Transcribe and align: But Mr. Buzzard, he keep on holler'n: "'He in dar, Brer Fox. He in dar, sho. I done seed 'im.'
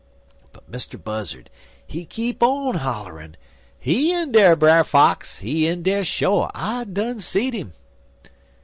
But 0.51 0.71
Mr. 0.71 0.97
Buzzard, 0.99 1.51
he 1.85 2.05
keep 2.05 2.41
on 2.41 2.77
holler'n: 2.77 3.37
"'He 3.77 4.11
in 4.13 4.31
dar, 4.31 4.55
Brer 4.55 4.83
Fox. 4.83 5.37
He 5.37 5.67
in 5.67 5.83
dar, 5.83 6.03
sho. 6.03 6.49
I 6.55 6.85
done 6.85 7.19
seed 7.19 7.53
'im.' 7.53 7.73